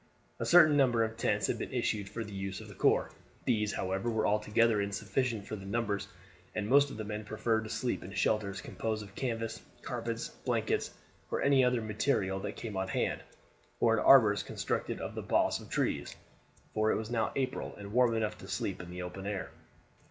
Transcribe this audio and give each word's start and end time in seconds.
A 0.39 0.47
certain 0.47 0.75
number 0.75 1.03
of 1.03 1.15
tents 1.15 1.45
had 1.45 1.59
been 1.59 1.71
issued 1.71 2.09
for 2.09 2.23
the 2.23 2.33
use 2.33 2.59
of 2.59 2.67
the 2.67 2.73
corps. 2.73 3.11
These, 3.45 3.73
however, 3.73 4.09
were 4.09 4.25
altogether 4.25 4.81
insufficient 4.81 5.45
for 5.45 5.55
the 5.55 5.67
numbers, 5.67 6.07
and 6.55 6.67
most 6.67 6.89
of 6.89 6.97
the 6.97 7.03
men 7.03 7.23
preferred 7.23 7.65
to 7.65 7.69
sleep 7.69 8.03
in 8.03 8.11
shelters 8.13 8.61
composed 8.61 9.03
of 9.03 9.13
canvas, 9.13 9.61
carpets, 9.83 10.29
blankets, 10.29 10.89
or 11.29 11.43
any 11.43 11.63
other 11.63 11.83
material 11.83 12.39
that 12.39 12.55
came 12.55 12.73
to 12.73 12.87
hand, 12.87 13.21
or 13.79 13.93
in 13.93 14.03
arbors 14.03 14.41
constructed 14.41 14.99
of 14.99 15.13
the 15.13 15.21
boughs 15.21 15.61
of 15.61 15.69
trees, 15.69 16.15
for 16.73 16.91
it 16.91 16.95
was 16.95 17.11
now 17.11 17.31
April 17.35 17.75
and 17.77 17.93
warm 17.93 18.15
enough 18.15 18.39
to 18.39 18.47
sleep 18.47 18.81
in 18.81 18.89
the 18.89 19.03
open 19.03 19.27
air. 19.27 19.51